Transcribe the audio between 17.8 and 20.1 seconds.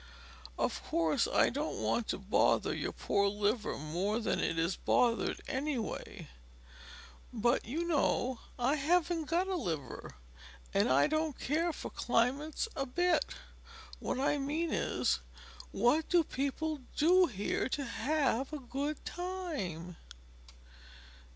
have a good time?"